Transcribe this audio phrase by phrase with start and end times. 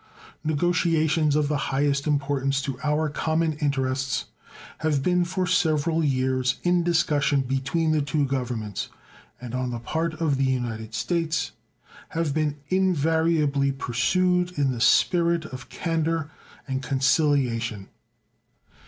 [0.43, 4.25] Negotiations of the highest importance to our common interests
[4.79, 8.89] have been for several years in discussion between the two Governments,
[9.39, 11.51] and on the part of the United States
[12.17, 16.31] have been invariably pursued in the spirit of candor
[16.67, 17.87] and conciliation.